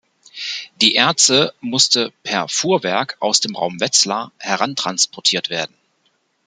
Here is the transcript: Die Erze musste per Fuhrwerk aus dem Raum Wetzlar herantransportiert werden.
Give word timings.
Die 0.81 0.95
Erze 0.95 1.53
musste 1.61 2.11
per 2.23 2.47
Fuhrwerk 2.49 3.17
aus 3.19 3.39
dem 3.39 3.55
Raum 3.55 3.79
Wetzlar 3.79 4.31
herantransportiert 4.39 5.51
werden. 5.51 5.75